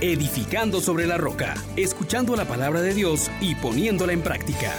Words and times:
edificando 0.00 0.80
sobre 0.80 1.06
la 1.06 1.18
roca, 1.18 1.54
escuchando 1.76 2.34
la 2.34 2.46
palabra 2.46 2.80
de 2.80 2.94
Dios 2.94 3.30
y 3.40 3.54
poniéndola 3.54 4.14
en 4.14 4.22
práctica. 4.22 4.72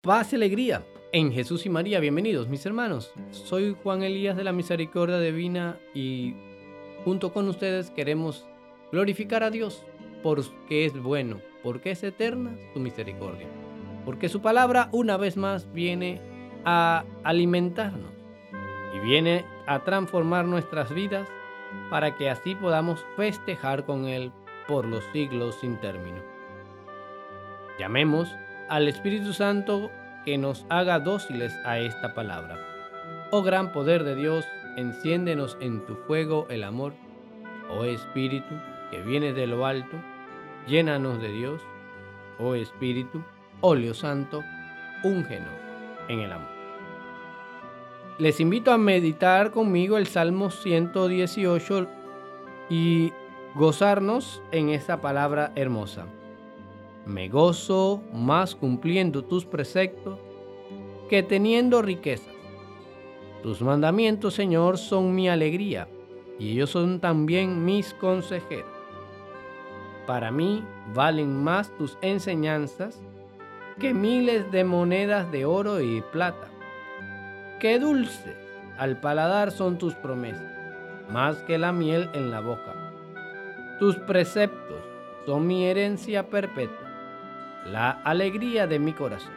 Paz 0.00 0.32
y 0.32 0.36
alegría 0.36 0.84
en 1.12 1.32
Jesús 1.32 1.66
y 1.66 1.70
María. 1.70 1.98
Bienvenidos 1.98 2.48
mis 2.48 2.64
hermanos. 2.66 3.12
Soy 3.32 3.74
Juan 3.82 4.02
Elías 4.04 4.36
de 4.36 4.44
la 4.44 4.52
Misericordia 4.52 5.18
Divina 5.18 5.78
y 5.92 6.34
junto 7.04 7.32
con 7.32 7.48
ustedes 7.48 7.90
queremos 7.90 8.46
glorificar 8.92 9.42
a 9.42 9.50
Dios 9.50 9.82
porque 10.22 10.84
es 10.84 10.96
bueno, 11.02 11.40
porque 11.64 11.90
es 11.90 12.04
eterna 12.04 12.56
su 12.74 12.80
misericordia, 12.80 13.48
porque 14.04 14.28
su 14.28 14.40
palabra 14.40 14.88
una 14.92 15.16
vez 15.16 15.36
más 15.36 15.72
viene 15.72 16.20
a 16.64 17.04
alimentarnos 17.24 18.23
y 18.94 19.00
viene 19.00 19.44
a 19.66 19.80
transformar 19.80 20.44
nuestras 20.44 20.94
vidas 20.94 21.28
para 21.90 22.16
que 22.16 22.30
así 22.30 22.54
podamos 22.54 23.04
festejar 23.16 23.84
con 23.84 24.06
Él 24.06 24.32
por 24.68 24.86
los 24.86 25.04
siglos 25.12 25.56
sin 25.56 25.76
término. 25.78 26.22
Llamemos 27.78 28.32
al 28.68 28.86
Espíritu 28.86 29.32
Santo 29.32 29.90
que 30.24 30.38
nos 30.38 30.64
haga 30.68 31.00
dóciles 31.00 31.52
a 31.64 31.78
esta 31.78 32.14
palabra. 32.14 32.58
Oh 33.32 33.42
gran 33.42 33.72
poder 33.72 34.04
de 34.04 34.14
Dios, 34.14 34.46
enciéndenos 34.76 35.58
en 35.60 35.84
tu 35.86 35.96
fuego 35.96 36.46
el 36.48 36.62
amor. 36.62 36.94
Oh 37.68 37.84
Espíritu, 37.84 38.54
que 38.90 39.02
viene 39.02 39.32
de 39.32 39.48
lo 39.48 39.66
alto, 39.66 39.96
llénanos 40.68 41.20
de 41.20 41.32
Dios. 41.32 41.60
Oh 42.38 42.54
Espíritu, 42.54 43.22
óleo 43.60 43.92
santo, 43.92 44.42
úngenos 45.02 45.52
en 46.08 46.20
el 46.20 46.32
amor. 46.32 46.53
Les 48.16 48.38
invito 48.38 48.70
a 48.70 48.78
meditar 48.78 49.50
conmigo 49.50 49.98
el 49.98 50.06
Salmo 50.06 50.50
118 50.50 51.88
y 52.70 53.12
gozarnos 53.56 54.40
en 54.52 54.68
esta 54.68 55.00
palabra 55.00 55.50
hermosa. 55.56 56.06
Me 57.06 57.28
gozo 57.28 58.04
más 58.12 58.54
cumpliendo 58.54 59.24
tus 59.24 59.44
preceptos 59.44 60.20
que 61.10 61.24
teniendo 61.24 61.82
riquezas. 61.82 62.32
Tus 63.42 63.60
mandamientos, 63.62 64.34
Señor, 64.34 64.78
son 64.78 65.12
mi 65.12 65.28
alegría 65.28 65.88
y 66.38 66.52
ellos 66.52 66.70
son 66.70 67.00
también 67.00 67.64
mis 67.64 67.94
consejeros. 67.94 68.70
Para 70.06 70.30
mí 70.30 70.62
valen 70.94 71.42
más 71.42 71.76
tus 71.76 71.98
enseñanzas 72.00 73.02
que 73.80 73.92
miles 73.92 74.52
de 74.52 74.62
monedas 74.62 75.32
de 75.32 75.46
oro 75.46 75.80
y 75.80 76.00
plata 76.12 76.53
Qué 77.64 77.78
dulce 77.78 78.36
al 78.76 79.00
paladar 79.00 79.50
son 79.50 79.78
tus 79.78 79.94
promesas, 79.94 80.52
más 81.08 81.38
que 81.44 81.56
la 81.56 81.72
miel 81.72 82.10
en 82.12 82.30
la 82.30 82.40
boca. 82.40 82.74
Tus 83.78 83.96
preceptos 83.96 84.82
son 85.24 85.46
mi 85.46 85.64
herencia 85.64 86.28
perpetua, 86.28 86.90
la 87.64 87.88
alegría 88.04 88.66
de 88.66 88.78
mi 88.78 88.92
corazón. 88.92 89.32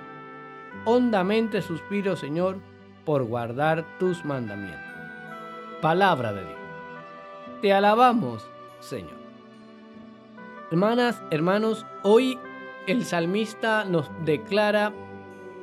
Hondamente 0.83 1.61
suspiro, 1.61 2.17
Señor, 2.17 2.57
por 3.05 3.23
guardar 3.23 3.85
tus 3.97 4.25
mandamientos. 4.25 4.81
Palabra 5.81 6.33
de 6.33 6.41
Dios. 6.41 6.59
Te 7.61 7.71
alabamos, 7.71 8.45
Señor. 8.81 9.21
Hermanas, 10.69 11.23
hermanos, 11.31 11.85
hoy 12.03 12.37
el 12.87 13.05
salmista 13.05 13.85
nos 13.85 14.11
declara 14.25 14.91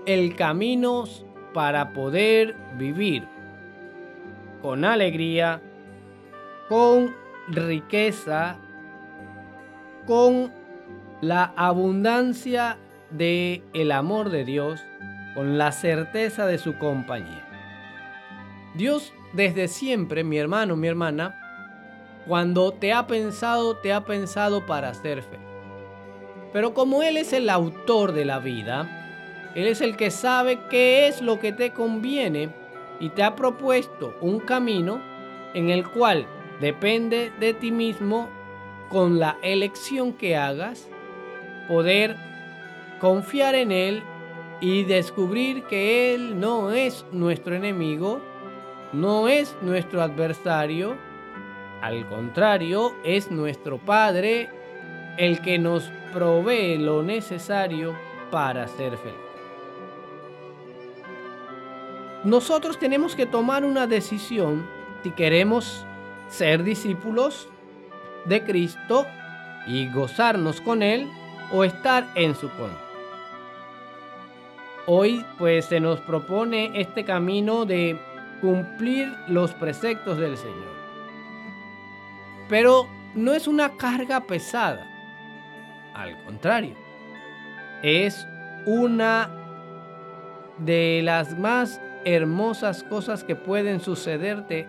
el 0.07 0.35
camino 0.35 1.05
para 1.55 1.95
poder 1.95 2.55
vivir 2.77 3.27
con 4.61 4.85
alegría, 4.85 5.63
con 6.69 7.15
riqueza, 7.49 8.57
con 10.07 10.53
la 11.21 11.53
abundancia 11.57 12.77
de 13.11 13.63
el 13.73 13.93
amor 13.93 14.31
de 14.31 14.45
Dios, 14.45 14.83
con 15.35 15.57
la 15.57 15.73
certeza 15.73 16.47
de 16.47 16.59
su 16.59 16.77
compañía. 16.77 17.47
Dios 18.75 19.13
desde 19.33 19.69
siempre, 19.69 20.25
mi 20.25 20.39
hermano, 20.39 20.77
mi 20.77 20.89
hermana, 20.89 21.41
cuando 22.27 22.73
te 22.73 22.93
ha 22.93 23.07
pensado, 23.07 23.77
te 23.77 23.93
ha 23.93 24.05
pensado 24.05 24.67
para 24.67 24.93
ser 24.95 25.23
fe. 25.23 25.39
Pero 26.53 26.73
como 26.73 27.03
Él 27.03 27.17
es 27.17 27.33
el 27.33 27.51
autor 27.51 28.13
de 28.13 28.25
la 28.25 28.39
vida, 28.39 29.04
él 29.55 29.67
es 29.69 29.81
el 29.81 29.97
que 29.97 30.11
sabe 30.11 30.59
qué 30.69 31.07
es 31.07 31.23
lo 31.23 31.39
que 31.39 31.53
te 31.53 31.71
conviene 31.71 32.51
y 33.01 33.11
te 33.11 33.23
ha 33.23 33.37
propuesto 33.37 34.15
un 34.21 34.41
camino 34.41 35.01
en 35.55 35.71
el 35.71 35.89
cual 35.89 36.27
depende 36.61 37.33
de 37.39 37.55
ti 37.55 37.71
mismo 37.71 38.29
con 38.89 39.19
la 39.19 39.39
elección 39.43 40.13
que 40.13 40.37
hagas, 40.37 40.89
poder 41.69 42.17
confiar 43.01 43.55
en 43.55 43.73
Él 43.73 44.03
y 44.61 44.85
descubrir 44.85 45.65
que 45.65 46.15
Él 46.15 46.39
no 46.39 46.71
es 46.71 47.05
nuestro 47.13 47.55
enemigo, 47.55 48.21
no 48.93 49.29
es 49.29 49.57
nuestro 49.63 50.03
adversario, 50.03 50.97
al 51.81 52.09
contrario, 52.09 52.95
es 53.05 53.31
nuestro 53.31 53.79
Padre 53.79 54.49
el 55.19 55.41
que 55.43 55.59
nos 55.59 55.91
provee 56.13 56.79
lo 56.79 57.03
necesario 57.03 57.95
para 58.31 58.67
ser 58.69 58.97
feliz. 58.97 59.24
Nosotros 62.25 62.79
tenemos 62.79 63.15
que 63.15 63.27
tomar 63.27 63.65
una 63.65 63.87
decisión 63.87 64.67
si 65.03 65.11
queremos 65.11 65.85
ser 66.29 66.65
discípulos 66.65 67.49
de 68.25 68.43
Cristo 68.43 69.07
y 69.67 69.91
gozarnos 69.93 70.61
con 70.63 70.83
Él 70.83 71.11
o 71.53 71.65
estar 71.65 72.07
en 72.15 72.35
su 72.35 72.49
contra. 72.51 72.81
Hoy 74.87 75.25
pues 75.39 75.67
se 75.67 75.81
nos 75.81 76.01
propone 76.01 76.81
este 76.81 77.05
camino 77.05 77.67
de 77.67 77.99
cumplir 78.41 79.15
los 79.29 79.53
preceptos 79.53 80.19
del 80.19 80.37
Señor. 80.37 80.75
Pero 82.49 82.87
no 83.15 83.33
es 83.33 83.47
una 83.47 83.77
carga 83.77 84.21
pesada. 84.21 84.87
Al 85.95 86.23
contrario, 86.25 86.75
es 87.83 88.27
una 88.67 89.31
de 90.59 91.01
las 91.03 91.39
más 91.39 91.81
hermosas 92.05 92.83
cosas 92.83 93.25
que 93.25 93.37
pueden 93.37 93.81
sucederte, 93.81 94.67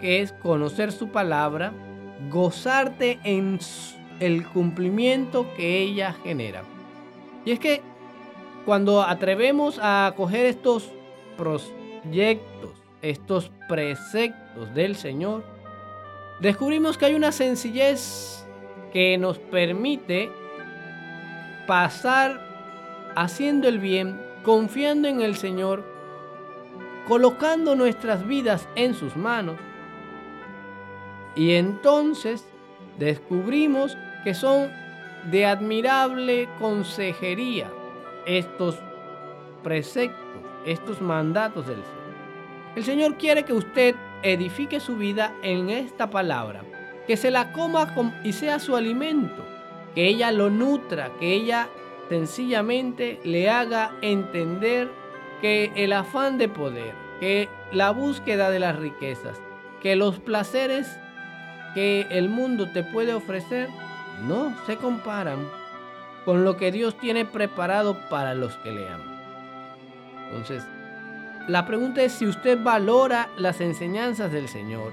que 0.00 0.20
es 0.20 0.32
conocer 0.32 0.92
su 0.92 1.08
palabra, 1.08 1.72
gozarte 2.30 3.18
en 3.24 3.58
el 4.20 4.46
cumplimiento 4.46 5.46
que 5.56 5.78
ella 5.78 6.14
genera. 6.24 6.62
Y 7.44 7.52
es 7.52 7.58
que 7.58 7.82
cuando 8.64 9.02
atrevemos 9.02 9.78
a 9.80 10.12
coger 10.16 10.46
estos 10.46 10.90
proyectos, 11.36 12.72
estos 13.02 13.50
preceptos 13.68 14.74
del 14.74 14.96
Señor, 14.96 15.44
descubrimos 16.40 16.98
que 16.98 17.06
hay 17.06 17.14
una 17.14 17.32
sencillez 17.32 18.44
que 18.92 19.18
nos 19.18 19.38
permite 19.38 20.30
pasar 21.66 22.40
haciendo 23.14 23.68
el 23.68 23.78
bien, 23.78 24.20
confiando 24.42 25.08
en 25.08 25.20
el 25.20 25.36
Señor 25.36 25.95
colocando 27.06 27.74
nuestras 27.74 28.26
vidas 28.26 28.68
en 28.74 28.94
sus 28.94 29.16
manos. 29.16 29.56
Y 31.34 31.52
entonces 31.52 32.46
descubrimos 32.98 33.96
que 34.24 34.34
son 34.34 34.70
de 35.30 35.44
admirable 35.44 36.48
consejería 36.58 37.70
estos 38.26 38.78
preceptos, 39.62 40.40
estos 40.64 41.00
mandatos 41.00 41.66
del 41.66 41.76
Señor. 41.76 41.96
El 42.76 42.84
Señor 42.84 43.16
quiere 43.16 43.44
que 43.44 43.52
usted 43.52 43.94
edifique 44.22 44.80
su 44.80 44.96
vida 44.96 45.32
en 45.42 45.70
esta 45.70 46.10
palabra, 46.10 46.62
que 47.06 47.16
se 47.16 47.30
la 47.30 47.52
coma 47.52 47.94
y 48.24 48.32
sea 48.32 48.58
su 48.58 48.76
alimento, 48.76 49.44
que 49.94 50.06
ella 50.06 50.32
lo 50.32 50.50
nutra, 50.50 51.10
que 51.18 51.32
ella 51.32 51.68
sencillamente 52.08 53.20
le 53.24 53.48
haga 53.48 53.96
entender 54.02 54.90
que 55.40 55.72
el 55.76 55.92
afán 55.92 56.38
de 56.38 56.48
poder, 56.48 56.94
que 57.20 57.48
la 57.72 57.90
búsqueda 57.90 58.50
de 58.50 58.58
las 58.58 58.76
riquezas, 58.76 59.40
que 59.80 59.96
los 59.96 60.18
placeres 60.18 60.98
que 61.74 62.06
el 62.10 62.28
mundo 62.28 62.70
te 62.72 62.82
puede 62.82 63.12
ofrecer 63.14 63.68
no 64.26 64.54
se 64.66 64.76
comparan 64.76 65.46
con 66.24 66.44
lo 66.44 66.56
que 66.56 66.72
Dios 66.72 66.98
tiene 66.98 67.24
preparado 67.24 67.98
para 68.08 68.34
los 68.34 68.56
que 68.56 68.72
le 68.72 68.88
aman. 68.88 69.20
Entonces, 70.26 70.66
la 71.48 71.66
pregunta 71.66 72.02
es 72.02 72.12
si 72.12 72.26
usted 72.26 72.58
valora 72.60 73.28
las 73.36 73.60
enseñanzas 73.60 74.32
del 74.32 74.48
Señor, 74.48 74.92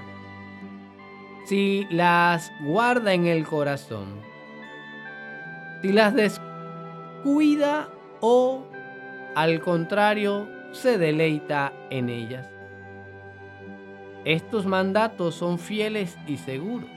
si 1.46 1.88
las 1.90 2.52
guarda 2.62 3.14
en 3.14 3.26
el 3.26 3.48
corazón, 3.48 4.22
si 5.82 5.92
las 5.92 6.14
descuida 6.14 7.90
o 8.20 8.64
al 9.36 9.60
contrario, 9.62 10.48
se 10.74 10.98
deleita 10.98 11.72
en 11.90 12.10
ellas. 12.10 12.50
estos 14.26 14.66
mandatos 14.66 15.36
son 15.36 15.60
fieles 15.60 16.18
y 16.28 16.38
seguros. 16.38 16.90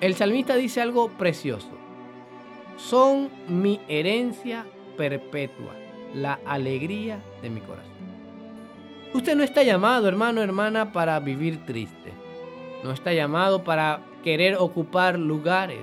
El 0.00 0.14
salmista 0.14 0.54
dice 0.54 0.80
algo 0.80 1.10
precioso. 1.10 1.70
Son 2.76 3.28
mi 3.48 3.80
herencia 3.88 4.64
perpetua, 4.96 5.74
la 6.14 6.38
alegría 6.46 7.18
de 7.42 7.50
mi 7.50 7.60
corazón. 7.60 7.98
Usted 9.12 9.34
no 9.34 9.42
está 9.42 9.64
llamado, 9.64 10.06
hermano, 10.06 10.42
hermana, 10.42 10.92
para 10.92 11.18
vivir 11.18 11.66
triste. 11.66 12.12
No 12.84 12.92
está 12.92 13.12
llamado 13.12 13.64
para 13.64 14.00
querer 14.22 14.56
ocupar 14.56 15.18
lugares. 15.18 15.80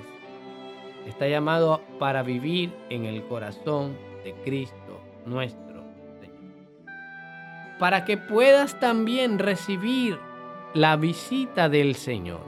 Está 1.05 1.27
llamado 1.27 1.81
para 1.99 2.23
vivir 2.23 2.71
en 2.89 3.03
el 3.03 3.23
corazón 3.23 3.97
de 4.23 4.33
Cristo 4.45 5.01
nuestro. 5.25 5.64
Para 7.79 8.05
que 8.05 8.17
puedas 8.17 8.79
también 8.79 9.39
recibir 9.39 10.19
la 10.73 10.95
visita 10.95 11.69
del 11.69 11.95
Señor. 11.95 12.41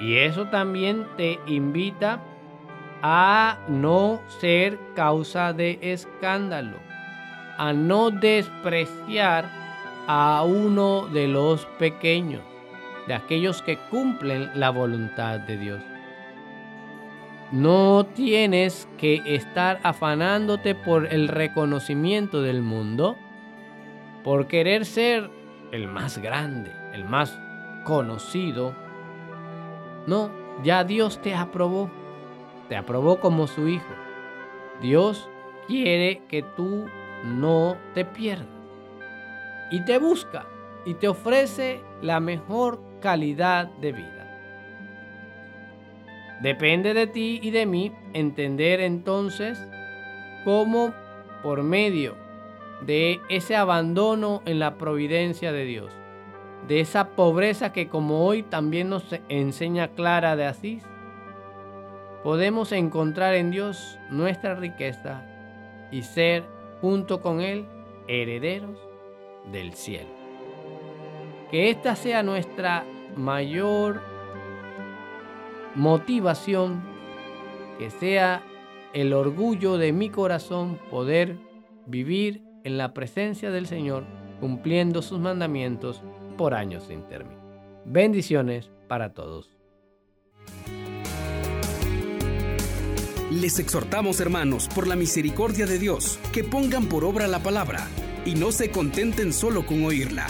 Y 0.00 0.16
eso 0.16 0.46
también 0.46 1.06
te 1.16 1.38
invita 1.46 2.20
a 3.02 3.58
no 3.68 4.20
ser 4.40 4.78
causa 4.94 5.52
de 5.52 5.78
escándalo, 5.80 6.78
a 7.56 7.72
no 7.72 8.10
despreciar 8.10 9.48
a 10.06 10.44
uno 10.44 11.06
de 11.08 11.28
los 11.28 11.66
pequeños 11.78 12.42
de 13.06 13.14
aquellos 13.14 13.62
que 13.62 13.78
cumplen 13.90 14.50
la 14.54 14.70
voluntad 14.70 15.40
de 15.40 15.56
Dios. 15.56 15.80
No 17.52 18.06
tienes 18.14 18.88
que 18.98 19.22
estar 19.24 19.78
afanándote 19.84 20.74
por 20.74 21.12
el 21.12 21.28
reconocimiento 21.28 22.42
del 22.42 22.60
mundo, 22.62 23.16
por 24.26 24.48
querer 24.48 24.84
ser 24.84 25.30
el 25.70 25.86
más 25.86 26.18
grande, 26.18 26.72
el 26.92 27.04
más 27.04 27.38
conocido. 27.84 28.74
No, 30.08 30.32
ya 30.64 30.82
Dios 30.82 31.22
te 31.22 31.32
aprobó, 31.32 31.88
te 32.68 32.74
aprobó 32.74 33.20
como 33.20 33.46
su 33.46 33.68
hijo. 33.68 33.94
Dios 34.82 35.30
quiere 35.68 36.22
que 36.26 36.42
tú 36.42 36.86
no 37.22 37.76
te 37.94 38.04
pierdas 38.04 38.48
y 39.70 39.84
te 39.84 39.98
busca 39.98 40.44
y 40.84 40.94
te 40.94 41.06
ofrece 41.06 41.80
la 42.02 42.18
mejor 42.18 42.82
calidad 43.00 43.68
de 43.80 43.92
vida. 43.92 44.26
Depende 46.42 46.94
de 46.94 47.06
ti 47.06 47.38
y 47.40 47.52
de 47.52 47.64
mí 47.64 47.92
entender 48.12 48.80
entonces 48.80 49.64
cómo 50.44 50.92
por 51.44 51.62
medio 51.62 52.25
de 52.82 53.20
ese 53.28 53.56
abandono 53.56 54.42
en 54.44 54.58
la 54.58 54.76
providencia 54.76 55.52
de 55.52 55.64
Dios, 55.64 55.92
de 56.68 56.80
esa 56.80 57.10
pobreza 57.10 57.72
que 57.72 57.88
como 57.88 58.26
hoy 58.26 58.42
también 58.42 58.88
nos 58.88 59.04
enseña 59.28 59.88
Clara 59.88 60.36
de 60.36 60.46
Asís, 60.46 60.82
podemos 62.22 62.72
encontrar 62.72 63.34
en 63.34 63.50
Dios 63.50 63.98
nuestra 64.10 64.54
riqueza 64.54 65.22
y 65.90 66.02
ser 66.02 66.44
junto 66.80 67.22
con 67.22 67.40
Él 67.40 67.66
herederos 68.08 68.78
del 69.52 69.74
cielo. 69.74 70.10
Que 71.50 71.70
esta 71.70 71.94
sea 71.94 72.22
nuestra 72.22 72.84
mayor 73.16 74.02
motivación, 75.74 76.82
que 77.78 77.90
sea 77.90 78.42
el 78.92 79.12
orgullo 79.12 79.78
de 79.78 79.92
mi 79.92 80.10
corazón 80.10 80.78
poder 80.90 81.36
vivir 81.86 82.45
en 82.66 82.78
la 82.78 82.92
presencia 82.92 83.52
del 83.52 83.68
Señor, 83.68 84.02
cumpliendo 84.40 85.00
sus 85.00 85.20
mandamientos 85.20 86.02
por 86.36 86.52
años 86.52 86.82
sin 86.88 87.02
término. 87.02 87.40
Bendiciones 87.84 88.72
para 88.88 89.14
todos. 89.14 89.56
Les 93.30 93.60
exhortamos, 93.60 94.18
hermanos, 94.18 94.68
por 94.74 94.88
la 94.88 94.96
misericordia 94.96 95.64
de 95.64 95.78
Dios, 95.78 96.18
que 96.32 96.42
pongan 96.42 96.86
por 96.86 97.04
obra 97.04 97.28
la 97.28 97.38
palabra 97.38 97.86
y 98.24 98.34
no 98.34 98.50
se 98.50 98.72
contenten 98.72 99.32
solo 99.32 99.64
con 99.64 99.84
oírla. 99.84 100.26